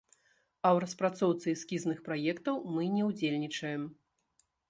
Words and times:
А 0.19 0.67
ў 0.69 0.77
распрацоўцы 0.83 1.51
эскізных 1.57 2.01
праектаў 2.09 2.55
мы 2.77 2.83
не 2.97 3.03
ўдзельнічаем. 3.13 3.87